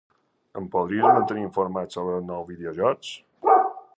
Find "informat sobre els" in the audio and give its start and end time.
1.49-2.27